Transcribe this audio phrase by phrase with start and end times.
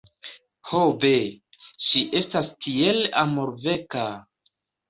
[0.69, 1.11] Ho ve!
[1.89, 4.09] Ŝi estas tiel amorveka!!!